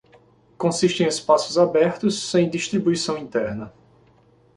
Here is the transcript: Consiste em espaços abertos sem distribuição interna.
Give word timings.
Consiste 0.57 1.03
em 1.03 1.05
espaços 1.05 1.59
abertos 1.59 2.23
sem 2.27 2.49
distribuição 2.49 3.19
interna. 3.19 3.71